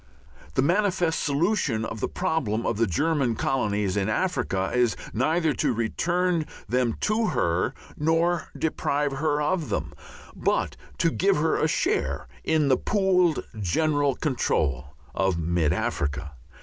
The 0.55 0.63
manifest 0.63 1.21
solution 1.21 1.85
of 1.85 1.99
the 1.99 2.07
problem 2.07 2.65
of 2.65 2.77
the 2.77 2.87
German 2.87 3.35
colonies 3.35 3.95
in 3.95 4.09
Africa 4.09 4.71
is 4.73 4.97
neither 5.13 5.53
to 5.53 5.73
return 5.73 6.47
them 6.67 6.93
to 7.01 7.27
her 7.27 7.75
nor 7.95 8.49
deprive 8.57 9.11
her 9.11 9.39
of 9.43 9.69
them, 9.69 9.93
but 10.35 10.75
to 10.97 11.11
give 11.11 11.35
her 11.37 11.55
a 11.57 11.67
share 11.67 12.27
in 12.43 12.67
the 12.67 12.77
pooled 12.77 13.43
general 13.61 14.15
control 14.15 14.95
of 15.13 15.37
mid 15.37 15.71
Africa. 15.71 16.31